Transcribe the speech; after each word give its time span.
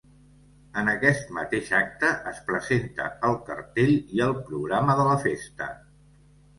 En 0.83 0.87
aquest 0.93 1.29
mateix 1.39 1.69
acte, 1.81 2.09
es 2.33 2.41
presenta 2.49 3.07
el 3.31 3.39
cartell 3.53 3.95
i 4.19 4.27
el 4.31 4.37
programa 4.53 5.01
de 5.03 5.11
la 5.15 5.23
festa. 5.31 5.75